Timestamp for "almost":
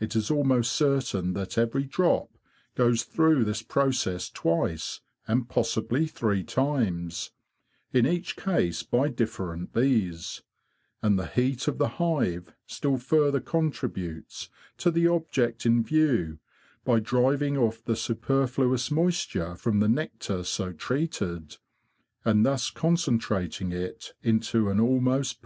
0.32-0.72, 24.80-25.40